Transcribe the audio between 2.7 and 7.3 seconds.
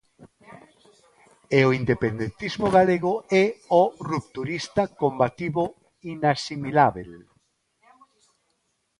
galego éo: rupturista, combativo, inasimilábel.